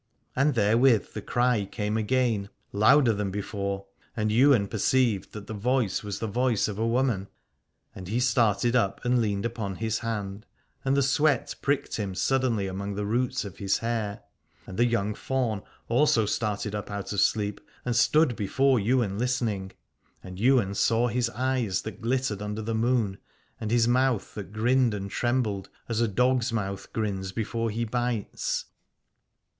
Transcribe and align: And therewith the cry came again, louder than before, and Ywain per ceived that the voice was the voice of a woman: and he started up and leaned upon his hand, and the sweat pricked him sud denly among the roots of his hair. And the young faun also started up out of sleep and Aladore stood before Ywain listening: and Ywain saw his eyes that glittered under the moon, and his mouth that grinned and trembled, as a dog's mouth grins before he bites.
And 0.35 0.55
therewith 0.55 1.13
the 1.13 1.21
cry 1.21 1.65
came 1.65 1.95
again, 1.95 2.49
louder 2.71 3.13
than 3.13 3.29
before, 3.29 3.85
and 4.17 4.31
Ywain 4.31 4.67
per 4.67 4.79
ceived 4.79 5.29
that 5.33 5.45
the 5.45 5.53
voice 5.53 6.01
was 6.01 6.17
the 6.17 6.25
voice 6.25 6.67
of 6.67 6.79
a 6.79 6.87
woman: 6.87 7.27
and 7.93 8.07
he 8.07 8.19
started 8.19 8.75
up 8.75 8.99
and 9.05 9.21
leaned 9.21 9.45
upon 9.45 9.75
his 9.75 9.99
hand, 9.99 10.47
and 10.83 10.97
the 10.97 11.03
sweat 11.03 11.53
pricked 11.61 11.97
him 11.97 12.15
sud 12.15 12.41
denly 12.41 12.67
among 12.67 12.95
the 12.95 13.05
roots 13.05 13.45
of 13.45 13.57
his 13.57 13.77
hair. 13.77 14.23
And 14.65 14.75
the 14.75 14.87
young 14.87 15.13
faun 15.13 15.61
also 15.87 16.25
started 16.25 16.73
up 16.73 16.89
out 16.89 17.13
of 17.13 17.19
sleep 17.21 17.61
and 17.85 17.93
Aladore 17.93 17.99
stood 17.99 18.35
before 18.35 18.79
Ywain 18.79 19.19
listening: 19.19 19.69
and 20.23 20.39
Ywain 20.39 20.73
saw 20.73 21.09
his 21.09 21.29
eyes 21.29 21.83
that 21.83 22.01
glittered 22.01 22.41
under 22.41 22.63
the 22.63 22.73
moon, 22.73 23.19
and 23.59 23.69
his 23.69 23.87
mouth 23.87 24.33
that 24.33 24.51
grinned 24.51 24.95
and 24.95 25.11
trembled, 25.11 25.69
as 25.87 26.01
a 26.01 26.07
dog's 26.07 26.51
mouth 26.51 26.91
grins 26.91 27.31
before 27.31 27.69
he 27.69 27.85
bites. 27.85 28.65